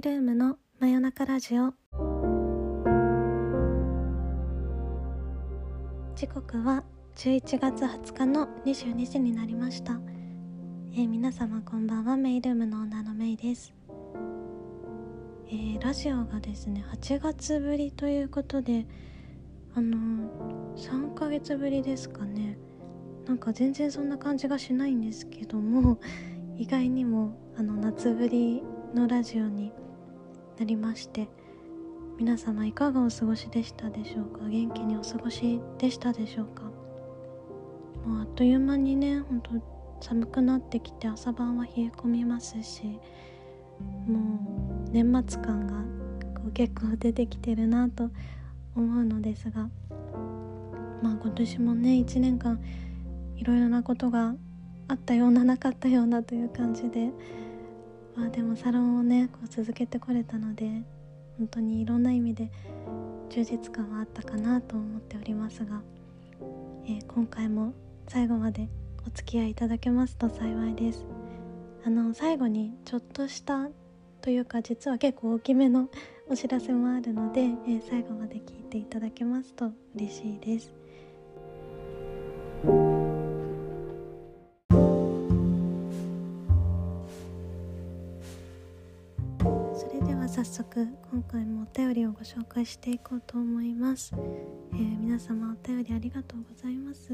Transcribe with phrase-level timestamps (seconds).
[0.00, 1.74] イルームの真夜中ラジオ。
[6.16, 6.82] 時刻は
[7.16, 10.00] 11月20日の22時になりました、
[10.94, 12.16] えー、皆様こんばんは。
[12.16, 13.74] メイルームの女のメイです。
[15.48, 18.86] えー、ラジオがですね8月ぶりということで
[19.74, 20.30] あの
[20.76, 22.56] 3ヶ月ぶりですかね。
[23.26, 26.00] なんか全然そんな感じがしないんですけども
[26.56, 28.62] 意外にもあの夏ぶり
[28.94, 29.74] のラジオに
[30.60, 31.26] なりまして
[32.18, 34.46] 皆様いかがお過ごしでしたでしょうか？
[34.46, 36.64] 元気にお過ごしでしたでしょうか？
[38.06, 39.52] もうあっという間にねほんと
[40.02, 42.82] 寒くなってきて朝晩は冷え込みますし
[44.06, 44.18] も
[44.86, 45.76] う年末感が
[46.38, 48.10] こう結構出てきてるなと
[48.76, 49.70] 思うのですが
[51.02, 52.60] まあ今年もね1年間
[53.36, 54.34] いろいろなことが
[54.88, 57.08] あったようななかったようなという感じで
[58.16, 60.82] まあでもサロンをねこう続けてこれたので
[61.38, 62.50] 本当にいろんな意味で
[63.30, 65.80] 充実感はあったかなと思っておりますが、
[66.86, 67.72] えー、今回も
[68.08, 68.68] 最後まで
[69.06, 71.06] お付き合いいただけますと幸いです。
[71.84, 73.68] あの最後にちょっとした
[74.20, 75.88] というか実は結構大きめの
[76.28, 80.79] お知らせもあるので、えー、最後まで聞いていただけますと嬉しいです。
[90.42, 94.14] 早速今回もお便りをご紹介していこうと思います、
[94.72, 97.12] えー、皆様お便りありがとうございます、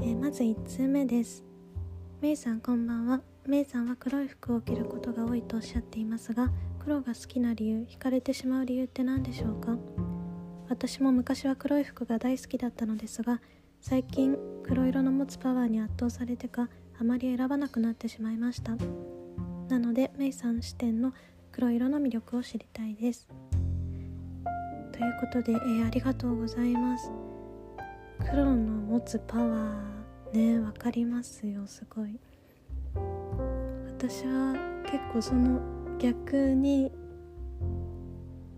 [0.00, 1.42] えー、まず1通目です。
[2.20, 3.22] メイさんこんばんは。
[3.46, 9.78] メイさんは黒い服を着ることが多いとおっしゃっていますが黒が好きな理由惹かれてしまう理由って何でしょうか？
[10.68, 13.40] 私も昔は黒い服が大好きだったのですが
[13.80, 16.68] 最近黒色の持つパワーに圧倒されてか
[17.00, 18.76] あまり選ばなくなってしまいました。
[19.70, 21.12] なのでメイさん視点の
[21.56, 23.26] 黒色の魅力を知りたいです。
[24.92, 27.10] ということで、えー、ありがとうございます。
[28.30, 32.20] 黒の持つパワーね分かりますよすごい。
[33.86, 34.54] 私は
[34.84, 35.58] 結構その
[35.98, 36.92] 逆に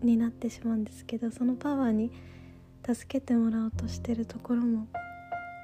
[0.02, 2.10] になってしまうんですけどそのパワーに
[2.84, 4.88] 助けてもらおうとしてるところも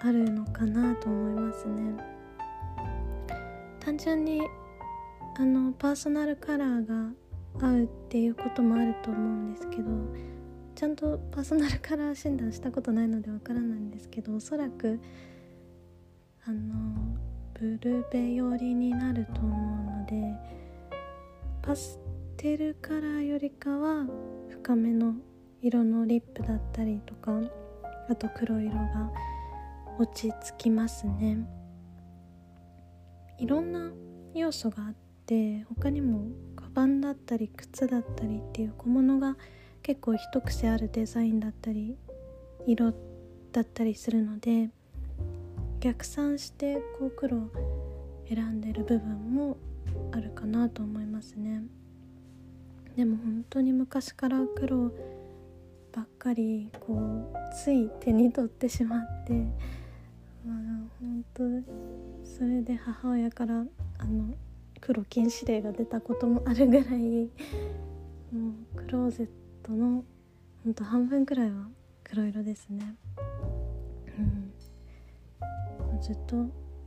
[0.03, 1.97] あるのかなと思いますね。
[3.81, 4.41] 単純に
[5.37, 7.11] あのパーソナルカラーが
[7.61, 9.85] 合うっていうこともあると思うんですけど
[10.75, 15.01] ちゃんとパーソナルカラー診断したことないのでわからないんですけどおそらく
[16.47, 17.17] あの
[17.55, 20.35] ブルーベ寄りになると思うので
[21.63, 21.99] パス
[22.37, 24.07] テルカラーよりかは
[24.51, 25.15] 深めの
[25.63, 27.41] 色のリップだったりとか
[28.11, 29.11] あと黒色が
[29.99, 31.39] 落ち着きますね。
[33.39, 33.93] いろんな
[34.35, 34.95] 要素があっ
[35.27, 36.27] て他にも
[36.75, 39.37] バンだったり靴だったりっていう小物が
[39.83, 41.97] 結構一癖あるデザインだったり
[42.67, 42.93] 色
[43.53, 44.71] だったりするので
[45.81, 47.51] 逆算してこう黒を
[48.29, 49.57] 選んでる部分も
[50.13, 51.63] あるかなと思いますね。
[52.97, 54.91] でも本当に昔から黒
[55.93, 59.33] ばっかりこうつい手に取ってしまって
[60.45, 60.57] まあ
[61.01, 61.43] 本当
[62.25, 63.65] それで母親から
[63.99, 64.35] あの
[64.87, 67.31] 黒禁止令が出たこともあるぐらい
[68.31, 69.29] もうクローゼッ
[69.63, 70.05] トの
[70.63, 71.69] ほんと半分くらいは
[72.03, 72.95] 黒色ですね。
[74.19, 74.53] うん。
[76.03, 76.37] ずっと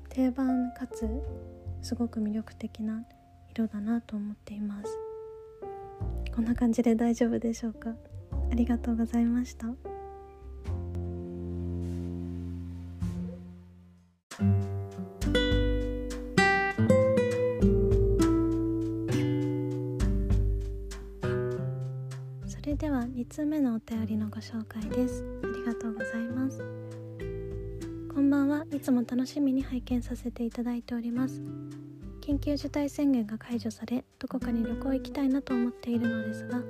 [0.09, 1.09] 定番かつ
[1.81, 3.03] すごく魅力的な
[3.49, 4.97] 色だなと思っています。
[6.35, 7.95] こんな感じで大丈夫でしょうか？
[8.51, 9.67] ありがとうございました。
[22.77, 25.25] では2通目のお便りのご紹介です。
[25.43, 26.63] ありがとうございます。
[28.13, 31.41] こんばんはいつも楽しみに拝見させていただいております。
[32.21, 36.61] 緊急事態宣言が解除されどこかに旅行行きたいなと思っているのですが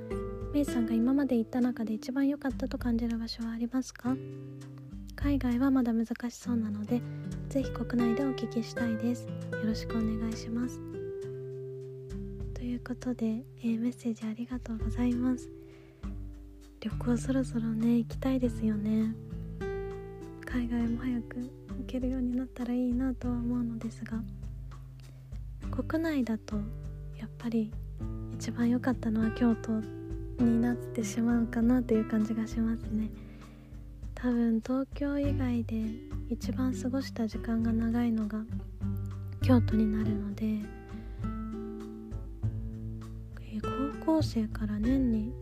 [0.54, 4.16] メイさんが今まで行った中で一番良かったと感じる場所はありますか？
[5.18, 7.02] 海外はまだ難しそうなので
[7.50, 9.24] ぜひ国内でお聞きしたいです。
[9.24, 9.30] よ
[9.66, 10.80] ろしくお願いします。
[12.54, 15.57] ということで、えー、メッセージありがとうございます。
[16.80, 19.14] 旅行そろそろね行きたいですよね。
[20.46, 24.20] 海外も早く行けるようになったらいいなとは思うのですが
[25.70, 26.56] 国内だと
[27.18, 27.72] やっぱり
[28.34, 29.72] 一番良かったのは京都
[30.44, 33.10] になってしまうかなという感じがしますね。
[34.16, 35.84] 多分東京以外で
[36.30, 38.40] 一番過ごした時間が長いのが
[39.42, 40.62] 京都になるので
[43.62, 45.34] 高校生から年に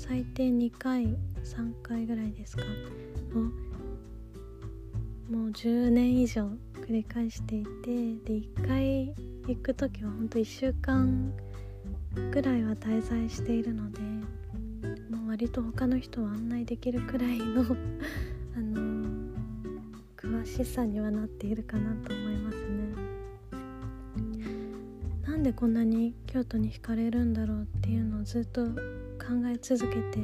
[0.00, 1.04] 最低2回
[1.44, 2.62] 3回ぐらいですか？
[3.34, 3.38] を
[5.30, 7.70] もう10年以上繰り返していて
[8.24, 8.32] で
[8.62, 9.14] 1回
[9.46, 11.32] 行く時はほんと1週間
[12.32, 14.00] ぐらいは滞在しているので
[15.14, 17.60] もう割と他の人を案内できるくらいの
[18.56, 19.28] あの
[20.16, 22.70] 詳しさにはなっているかなと思いますね。
[25.28, 28.66] なんでこんなに京都に惹かれるんだろうっていうのをずっと
[29.30, 30.18] 考え続けて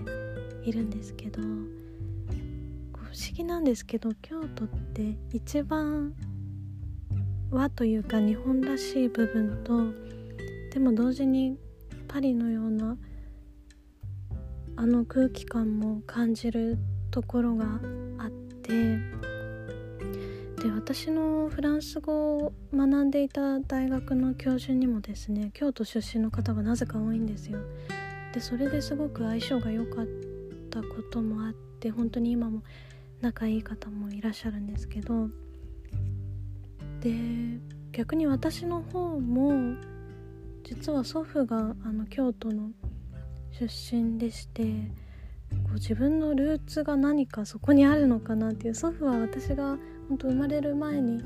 [0.69, 6.13] いるんですけど不思議なんですけど京都って一番
[7.53, 11.57] 和というか日本らしい部分とでも同時に
[12.09, 12.97] パリのような
[14.75, 16.77] あの空気感も感じる
[17.13, 17.65] ところが
[18.19, 18.73] あって
[20.61, 27.61] で私のフランス語を学んでいた大学の教授にもですね京都出身の方がなぜか多いんですよ。
[28.37, 30.07] でそれですごく相性が良かっ
[30.69, 32.63] たこともあって本当に今も
[33.23, 35.31] 仲いい方もいらっしゃるんですけど
[37.01, 37.15] で
[37.93, 39.79] 逆に私の方も
[40.65, 42.73] 実は祖父があの京都の
[43.59, 43.65] 出
[43.97, 44.65] 身でして
[45.65, 49.79] こう自分のルーツが何かそこにあるのかなっていう祖父は私が
[50.11, 51.23] 本当生まれる前に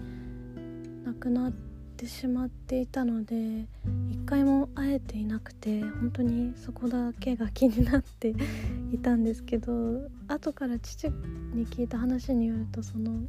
[1.05, 1.70] 亡くなって
[2.01, 3.67] てしまっていたので
[4.11, 8.35] 一回も会えていなくて本当にそこだけが気になって
[8.91, 11.11] いたんですけど後から父
[11.55, 13.21] に聞いた話によるとその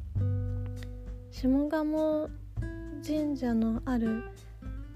[1.32, 2.30] 下鴨
[3.06, 4.24] 神社のある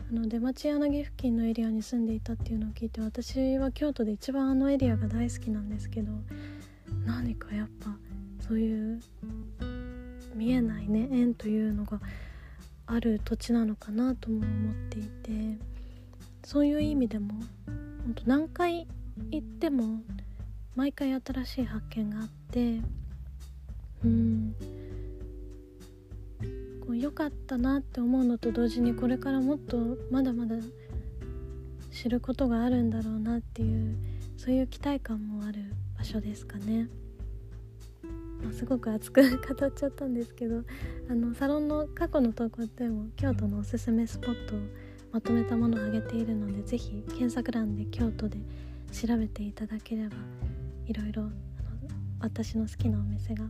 [0.10, 6.14] あの出町柳付近のエリアに住んでいたっていうのを聞いて私は京都で一番あのエリアが大好きなんですけど
[7.06, 7.98] 何かやっぱ
[8.40, 9.02] そういう
[10.34, 12.00] 見えないね縁というのが
[12.88, 15.58] ある土地なのかなとも思っていて
[16.44, 17.34] そういう意味でも
[18.04, 18.88] 本当何回
[19.32, 20.02] 行っても
[20.76, 22.80] 毎回新しい発見があって
[24.04, 24.56] うん
[26.86, 29.78] こう良かったなって思うのと同時にこれからもっと
[30.12, 30.56] まだまだ
[31.92, 33.98] 知ることがあるんだろうなっていう
[34.38, 35.64] そういう期待感もある
[35.98, 36.88] 場所ですかね。
[38.46, 40.62] まあ、すごく熱く語っちゃったんですけど
[41.10, 44.60] あのサロンの過去の投稿でも京都のおすすめスポットを
[45.12, 48.38] まとめたものをあげているので是非検索欄で京都で
[48.92, 50.16] 調べていただければ
[50.86, 51.24] いろいろ
[52.20, 53.46] 私の好きなお店が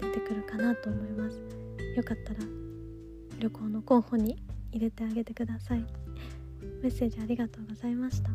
[0.00, 1.38] 出てくるかなと思います。
[1.94, 2.40] よかったら
[3.38, 4.36] 旅行の候補に
[4.72, 5.84] 入れてあげてください。
[6.82, 8.30] メッセージありがとうございました。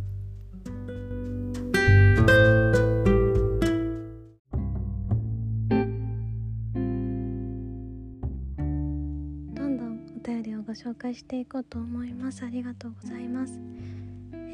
[10.71, 12.45] ご紹介していこうと思います。
[12.45, 13.59] ありがとうございます。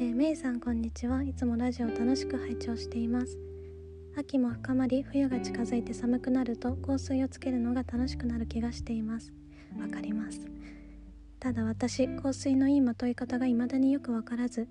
[0.00, 1.22] ー、めいさんこんにちは。
[1.22, 3.38] いつもラジオを楽しく拝聴しています。
[4.16, 9.32] 秋も深まり冬が近づいて寒くなると香水をつけるのが楽しくなる気がしています。
[9.78, 10.40] わかります。
[11.38, 14.66] ただ私香水のいいまとい方が未だによくわからず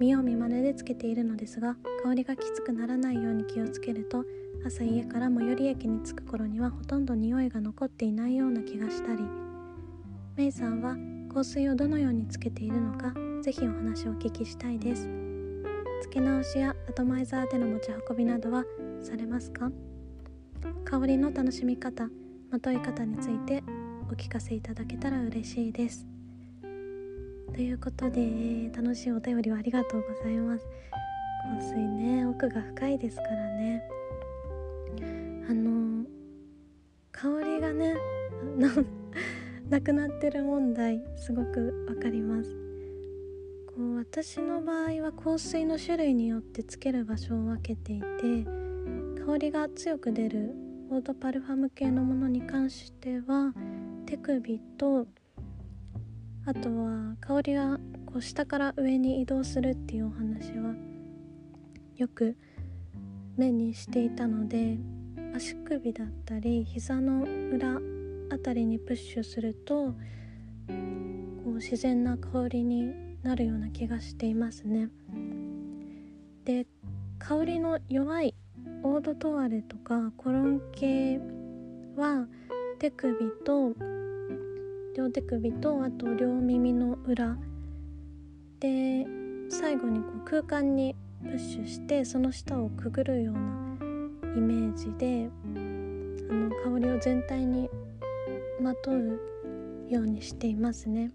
[0.00, 4.24] 見よう見まねでつけているのですが香りがきつくならないように気をつけると
[4.66, 9.22] 朝家から最寄り駅に着く頃にはほとんど匂いが残っていないような気がしたり
[10.36, 10.96] メイさんは
[11.32, 13.12] 香水をどのようにつけているのか
[13.42, 15.08] ぜひお話をお聞きしたいです。
[16.02, 18.64] 付け直しやアトマイザーでの持ち運びなどは
[19.02, 19.70] されますか？
[20.84, 22.08] 香りの楽しみ方
[22.50, 23.62] まとい方について
[24.10, 26.06] お聞かせいただけたら嬉しいです。
[27.54, 30.66] ということで楽しいお便りをありがとうございます。
[31.42, 33.82] 香水ね奥が深いですからね。
[35.48, 36.04] あの
[37.12, 37.96] 香りがね
[39.70, 42.50] なくなってる問題すごくわかります。
[43.68, 48.04] こう私の場合は香水の種類によってつける場所を分けていて
[49.24, 50.56] 香りが強く出る
[50.90, 53.54] オードパルファム系のものに関しては
[54.06, 55.06] 手首と
[56.46, 60.74] あとは香りがこう下から上に移動するっていうお話は
[61.96, 62.36] よく
[63.36, 64.78] 目にしていたので
[65.36, 67.99] 足首だったり膝の裏
[68.30, 69.94] あたりにプッシュするとこ
[71.46, 74.88] う自然な香りになるような気がしていますね。
[76.44, 76.66] で
[77.18, 78.34] 香りの弱い
[78.82, 81.20] オードトワレとかコロン系
[81.96, 82.26] は
[82.78, 83.74] 手首と
[84.96, 87.36] 両手首とあと両耳の裏。
[88.60, 89.06] で
[89.48, 93.40] 最後にこう空間にプッシュしてその下をくぐるような
[94.36, 95.28] イメージで
[96.30, 97.68] あの香りを全体に
[98.60, 99.20] まとう
[99.88, 101.12] ようにしていますね。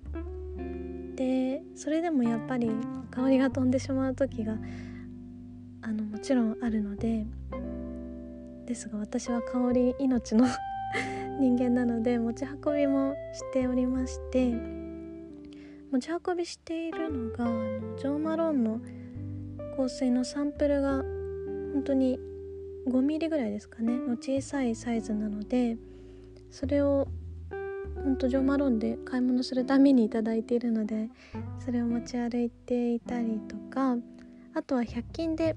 [1.16, 2.70] でそれでもやっぱり
[3.12, 4.58] 香りが飛んでしまう時が
[5.82, 7.26] あのもちろんあるので
[8.66, 10.46] ですが私は香り命の
[11.40, 14.52] 人間なので持ち運びもしておりまして
[15.92, 18.82] 持ち運びしているのがあのジョーマローンの
[19.78, 21.04] 香水のサンプルが
[21.74, 22.20] 本当に
[22.88, 25.78] 5ミリぐらいですかねの小さいサイズなので
[26.52, 27.08] それを
[28.06, 31.10] 本当ジョーマロンで買い物するために頂いているので
[31.60, 33.98] それを持ち歩いていたりとか
[34.54, 35.56] あとは100均で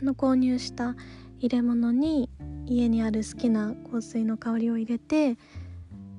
[0.00, 0.96] あの購入した
[1.38, 2.30] 入れ物に
[2.66, 5.36] 家にある好きな香水の香りを入れて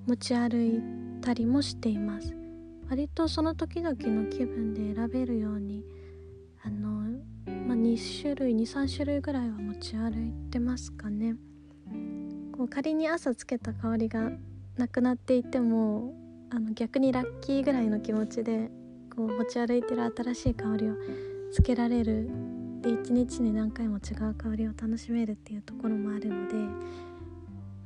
[0.05, 0.81] 持ち歩い
[1.21, 2.35] たりもしています。
[2.89, 5.83] 割とその時々の気分で選べるように
[6.63, 6.89] あの、
[7.65, 11.35] まあ、2種類23種類ぐらいは持ち歩いてますかね。
[12.55, 14.31] こう仮に朝つけた香りが
[14.77, 16.13] なくなっていても
[16.49, 18.69] あの逆にラッキーぐらいの気持ちで
[19.15, 20.95] こう持ち歩いてる新しい香りを
[21.51, 22.29] つけられる
[22.81, 26.55] で一日に何回も違う香りを楽しめるっていうところもあるので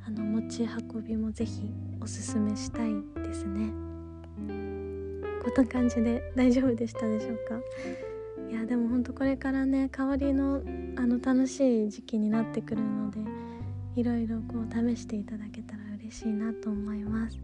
[0.06, 2.92] あの持ち運びも是非おすすめしたい
[3.22, 3.70] ですね。
[5.44, 7.60] こんな感じで大丈夫でしたでしょうか？
[8.50, 10.62] いやでもほんとこれからね香りの
[10.96, 13.20] あの楽しい時期になってくるので
[13.96, 15.57] いろいろこう試していただけ
[16.08, 17.38] 嬉しいなと思います。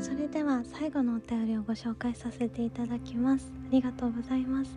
[0.00, 3.52] それでは最後のお便りをご紹介させていただきます。
[3.68, 4.70] ありがとうございます。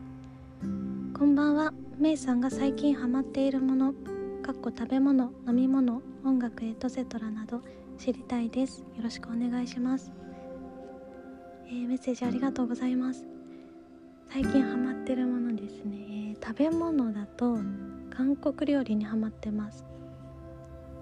[1.17, 1.73] こんばんは。
[1.97, 3.93] メイさんが最近ハマっているもの
[4.41, 7.61] かっこ食べ物飲み物音楽エトセトラなど
[7.97, 8.81] 知りたいです。
[8.97, 10.11] よろしくお願いします。
[11.67, 13.25] えー、メッセージありがとうございます。
[14.33, 17.55] 最近ハマってるものですね、えー、食べ物だと
[18.09, 19.85] 韓国料理にハマってます。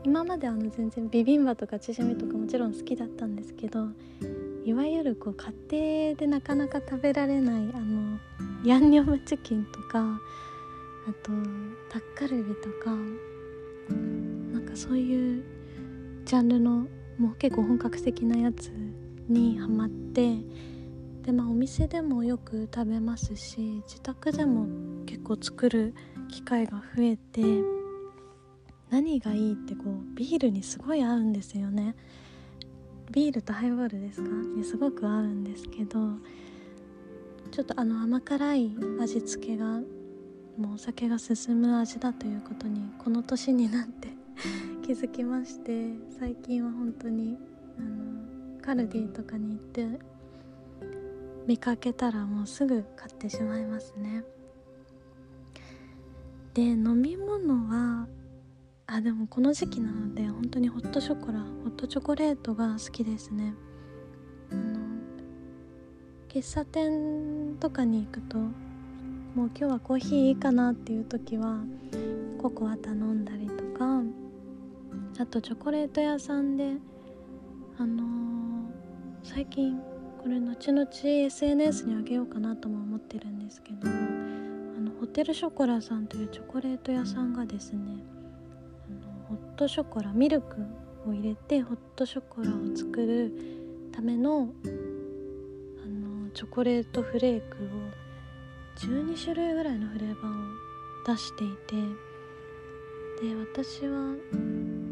[0.04, 3.88] 今まであの全然ビビンバとかチヂミとかもちろん好きだったんですけど
[4.66, 8.20] いわゆるこう家庭でなかなか食べられないあの
[8.66, 11.32] ヤンニョムチキンとかあと
[11.90, 12.92] タッカルビとか
[14.52, 15.44] なんかそういう
[16.26, 16.86] ジャンルの
[17.18, 18.70] もう結構本格的なやつ
[19.30, 20.36] にハマって
[21.24, 24.66] でまあお店でもよく食べますし自宅でも
[25.06, 25.94] 結構作る
[26.30, 27.42] 機会が増えて
[28.90, 31.96] 何がいいってこうビールにすごい合うんですよね。
[33.12, 34.30] ビールとハイボールですか？
[34.56, 36.00] にすごく合うんですけど
[37.52, 39.82] ちょっとあの甘辛い味付けが
[40.58, 44.10] もうお酒が進む味だということにこの年になって
[44.86, 47.38] 気づきまして最近は本当に
[47.78, 50.00] あのカルディとかに行って
[51.48, 54.24] 見かけたらもうすぐ買ってしまいますね。
[56.54, 58.08] で飲み物は
[58.88, 63.54] あでもこの時期なので本当にホットショコラホットチョコレートが好きですね。
[64.52, 64.80] あの
[66.28, 68.52] 喫茶店とかに行くともう
[69.36, 71.60] 今日はコーヒーいいかなっていう時は
[72.42, 74.02] ココア頼んだりとか
[75.20, 76.74] あとチョコレート屋さんで
[77.78, 78.08] あのー、
[79.24, 79.80] 最近
[80.22, 83.90] これ後々 SNS にあげようかなとも思ってるんですけどあ
[84.80, 87.80] のホテルショコラさんというチョコレート屋さんがですね
[88.88, 90.58] あのホットショコラミルク
[91.08, 93.34] を入れてホットショコラを作る
[93.92, 98.02] ためのあのチョコレートフレークを
[98.78, 101.76] 12種類ぐらいのフレーバーを出していて
[103.28, 104.16] で私は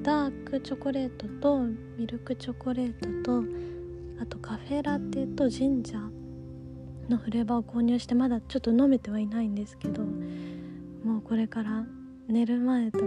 [0.01, 1.59] ダークチョコレートと
[1.97, 3.68] ミルクチョコレートと
[4.21, 11.85] あとカフェラテとジンジャーのフレーバーを購入してまだちょっと飲めてはいないんですけどもうこれから
[12.27, 13.05] 寝る前とか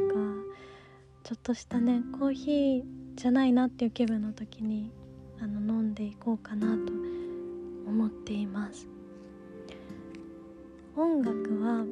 [1.22, 2.82] ちょっとしたねコーヒー
[3.14, 4.90] じゃないなっていう気分の時に
[5.40, 6.92] あの飲んでいこうかなと
[7.86, 8.88] 思っています。
[10.94, 11.84] 音楽は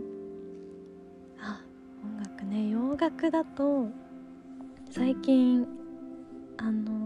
[1.40, 1.62] あ
[2.04, 3.88] 音楽ね洋楽だと
[4.90, 5.66] 最近
[6.58, 6.99] あの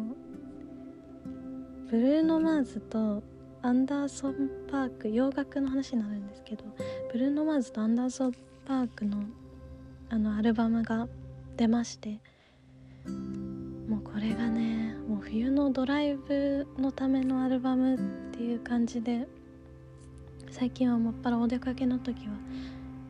[1.91, 3.23] ブルーノ・マーズと
[3.63, 6.65] アンダーソン・パーク洋楽の話になるんですけど
[7.13, 8.33] ブルーノ・マーズとアンダーソン・
[8.67, 9.25] パークの
[10.11, 11.09] あのアルバムが
[11.57, 12.21] 出まして
[13.89, 17.99] もうこれがねもう冬のドライブのためのアルバムっ
[18.33, 19.27] ていう感じで
[20.51, 22.33] 最近はもっぱらお出かけの時は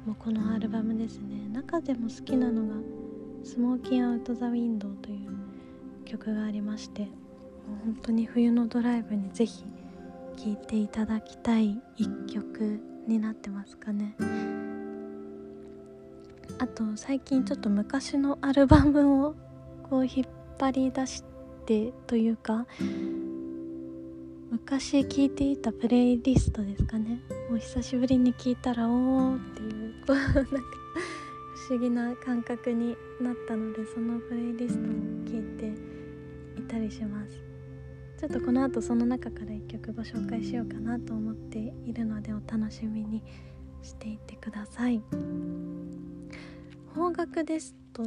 [0.07, 1.49] もうこのアルバムですね。
[1.53, 2.75] 中でも好きなのが
[3.45, 5.31] 「スモーキン・アウト・ザ・ウィンドウ」という
[6.05, 7.09] 曲がありまして
[7.67, 9.65] 本当に冬のドライブにぜひ
[10.37, 14.15] 聴いていただきたい一曲になってますかね。
[16.59, 19.35] あと最近ちょっと昔のアルバムを
[19.89, 20.27] こう引っ
[20.59, 21.25] 張り出し
[21.67, 22.67] てというか
[24.51, 27.21] 昔聴いていたプレイリストですかね。
[27.51, 30.51] もう久しぶりに聴いたらおーっていうこうなんか
[31.67, 34.93] 不思議な感覚になったのでそのプレイリストを
[35.25, 35.73] 聴いて
[36.61, 37.54] いたりします。
[38.25, 43.23] ちょっとこの後その中から1曲ご紹介しようかなと思っているのでお楽しみに
[43.83, 45.03] していてください。
[46.95, 48.03] 邦楽ですと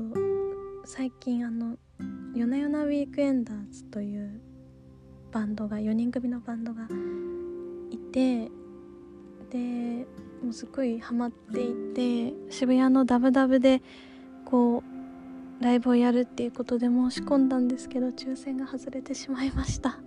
[0.86, 1.78] 最近あの
[2.34, 4.42] 「夜な夜なウィークエンダーズ」という
[5.32, 6.88] バンドが4人組のバンドが
[7.92, 8.50] いて
[9.52, 10.08] で
[10.44, 13.84] もうすごいハマっていて渋谷のダブダブで
[14.46, 14.97] こう
[15.62, 20.00] ライブをやるっていうことで申し込んだんですけど抽選が外れてしまいました。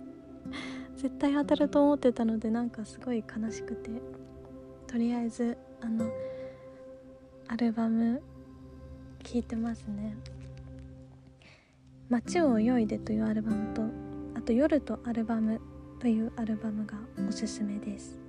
[0.97, 4.21] 絶対当たると思ってたのでなんかすごい悲しくて。
[4.91, 6.05] とりあえずあの
[7.47, 8.21] アルバム
[9.23, 10.17] 聴いてますね
[12.09, 13.83] 「街を泳いで」というアルバムと
[14.35, 15.61] あと「夜とアルバム」
[15.99, 18.19] というアルバムがおすすめです。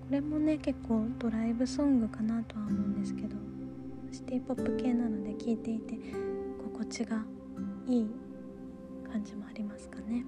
[0.00, 3.59] これもね結構ドライブソングかなとは思うんですけど。
[4.12, 5.98] シティポップ系なので聴いていて
[6.62, 7.22] 心地が
[7.86, 8.10] いい
[9.10, 10.24] 感じもありますかね。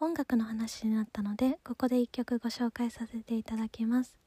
[0.00, 4.18] 音楽の話になったのでここで1曲ご紹介させていただきます。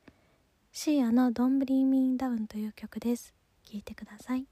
[0.72, 3.36] シーアの「Don't Bring Me Down」という曲です。
[3.63, 4.48] 聴いてください。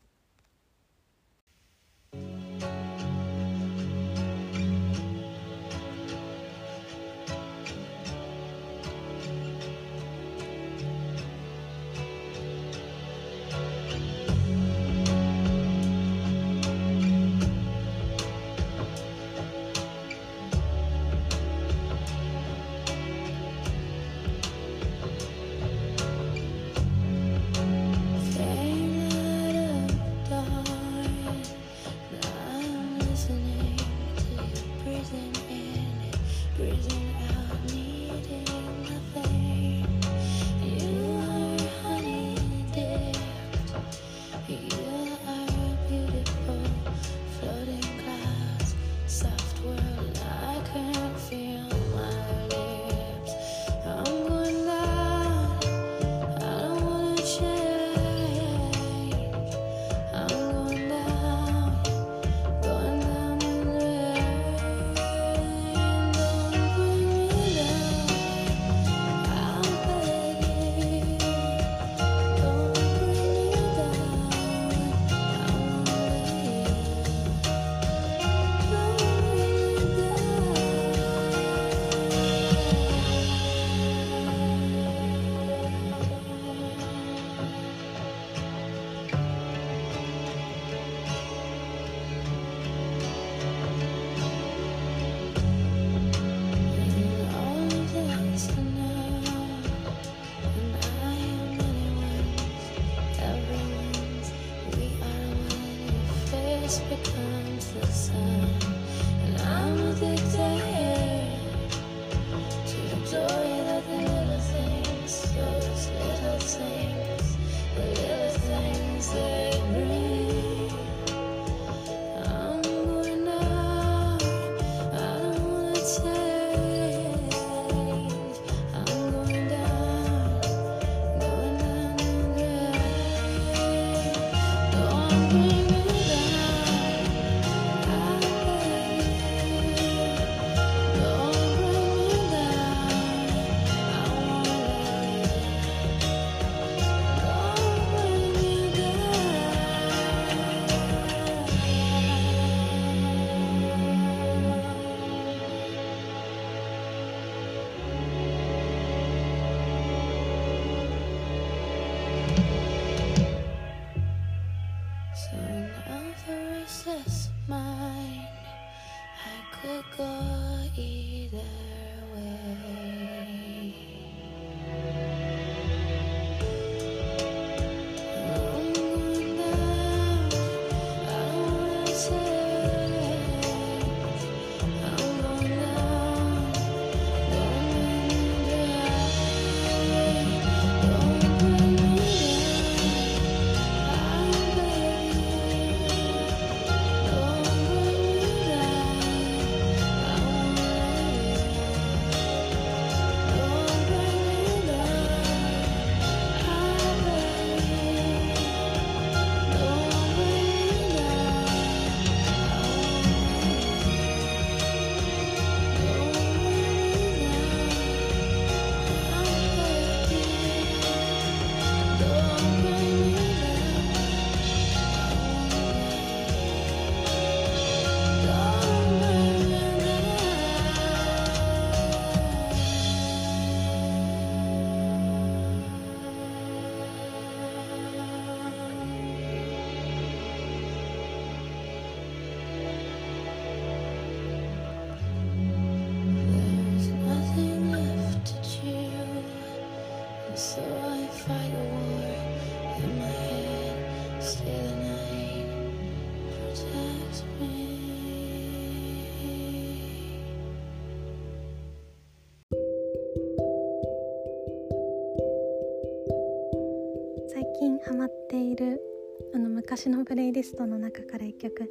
[269.85, 271.69] あの昔のプレイリストの中から1曲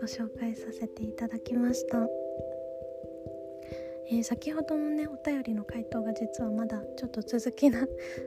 [0.00, 1.98] ご紹介させていただきました、
[4.10, 7.86] えー、先ほどのねお便りの回答が実はまだちょっと続きな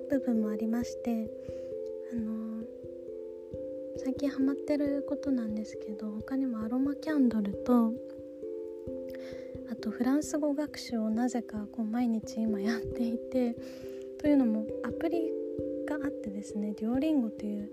[0.09, 1.29] 部分もありまして
[2.13, 2.65] あのー、
[4.05, 7.91] 最近ハマってることなんですけど他にもアロマキャンドルと
[9.69, 13.55] あとフランス語学習をなぜかこう毎日今やっていて
[14.21, 15.29] というのもアプリ
[15.87, 17.69] があってですねデュオリンゴという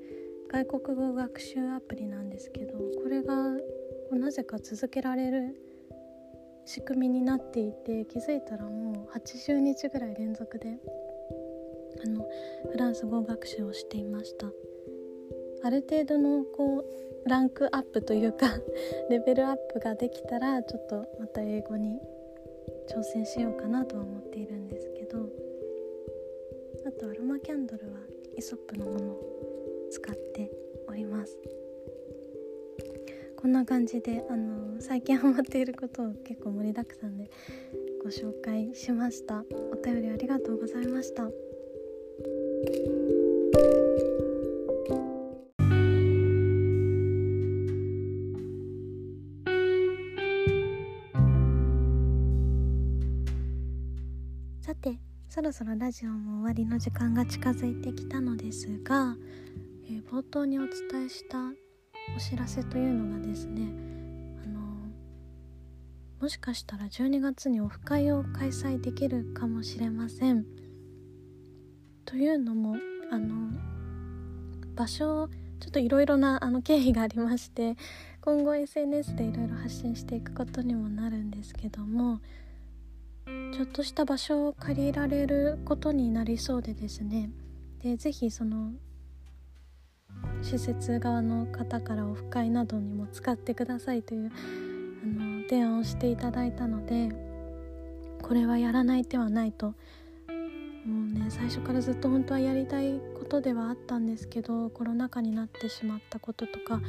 [0.53, 3.35] 外国語学習アプリなんですけどこれが
[4.11, 5.57] なぜか続けられる
[6.67, 10.77] 仕組みになっていて気づいたらもう80日ぐらい連続で
[12.05, 12.27] あの
[12.71, 14.47] フランス語学習をしていました。
[15.65, 16.85] ある程度のこ
[17.25, 18.47] うランクアップというか
[19.09, 21.99] レベルアップができたらちょっとまた英語に
[22.89, 25.31] 挑戦しようかなとは思っているんですけど
[26.85, 28.01] あとアロマキャンドルは
[28.37, 29.13] イソップのもの。
[29.13, 29.32] を
[29.93, 30.51] 使って
[30.89, 31.37] おります。
[33.37, 37.31] こんな感じであの最近ハマっていることを結構盛りだくさんで
[38.03, 39.45] ご紹介しました。
[39.71, 41.25] お便りありがとうございました。
[54.63, 59.17] さてそろそろラジオも終わりの時間が近づいてきたのですが、
[59.93, 61.39] えー、冒頭にお伝えした
[62.17, 63.69] お知らせというのがですね
[64.43, 64.61] あの
[66.19, 70.47] もしかしたら12月にオフ会を開催できるかもしれません。
[72.07, 72.77] というのも
[73.11, 73.51] あの
[74.75, 77.77] 場所をちょっといろいろなあの経緯がありまして
[78.23, 82.21] 今後 SNS でいろいろ発信していくことにもなるんですけども
[83.27, 87.31] ちょっとした場所を借りられることになりそうでですね
[87.83, 88.73] でぜひその
[90.43, 94.31] 施設側の方からオフ会などにも使ってくださいという
[95.05, 97.11] あの提案をしていただいたので
[98.23, 99.75] これはやらない手はないと。
[100.87, 106.81] もうね最初からずっと本当はやりたいことではあったんですけどコロナ禍になってしまったこととか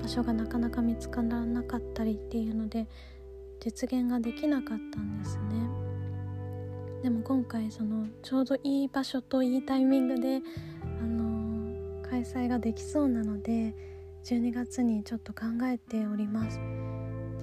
[0.00, 2.86] 場所がなかなか見つからなかったりっていうので
[3.58, 5.90] 実現ができなかったんですね。
[7.02, 10.42] でも今回そのちょうどいい場所といいタイミングで、
[12.10, 13.74] 開催ができそうなので
[14.24, 16.60] 12月にちょっと考えております。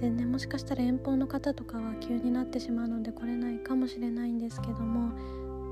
[0.00, 5.10] でねもしかしたら遠方の方とかは急になってしまうので来れないかもしれないんですけども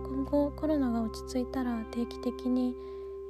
[0.04, 2.74] 今後コロナが落ち着いたら定期的に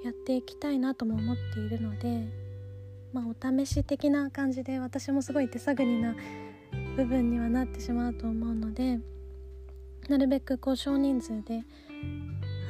[0.03, 2.27] やっていきたいなとも思っているので
[3.13, 6.17] まあお試し的な感じで私もすごい手探りな
[6.97, 8.99] 部分にはなってしまうと思うので
[10.09, 11.65] なるべくこう少人数で、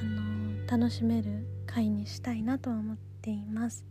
[0.01, 1.46] あの楽しめる
[1.77, 3.85] 回にしたいなとは思っています。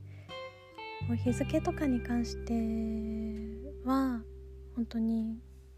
[1.23, 2.53] 日付とかに関して
[3.87, 4.23] は
[4.75, 5.37] 本当に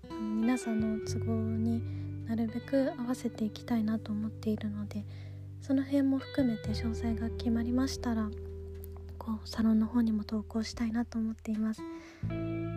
[0.10, 1.84] 皆さんの都合に
[2.26, 5.04] なるべく合わせていきたいなと思っているので
[5.62, 8.30] その辺も含めて詳細が決まりましたら
[9.18, 11.82] こうサロンの方にも投稿したいなと思っています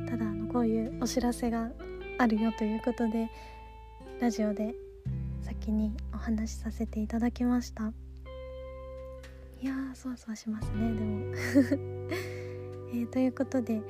[0.09, 1.71] ただあのこういうお知らせが
[2.19, 3.31] あるよということで
[4.21, 4.75] ラジオで
[5.43, 7.93] 先にお話しさせていただきました
[9.61, 11.35] いやーそわそわしますねでも。
[12.93, 13.83] えー、ということで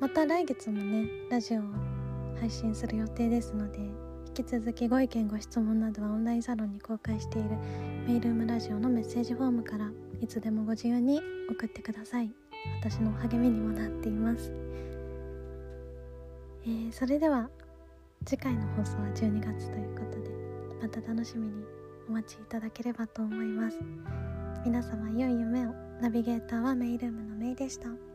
[0.00, 1.62] また来月もねラジオを
[2.38, 3.78] 配信する予定ですので
[4.26, 7.50] 引き続きご意見ご質問などはオンラインサロンに公開している
[8.06, 12.34] メイルームラジオのメッセージフォームからいつでもご自由に送ってください。
[12.80, 14.52] 私の励みにもなっています、
[16.64, 17.50] えー、それでは
[18.24, 20.30] 次回の放送は12月ということで
[20.80, 21.64] また楽しみに
[22.08, 24.23] お待ちいただければと思います。
[24.64, 28.13] 皆様良い夢をナビゲーターはメイルームのメイでした。